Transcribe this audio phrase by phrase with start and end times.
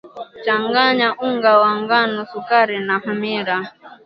[0.45, 3.55] changanya unga wa ngano sukari na hamira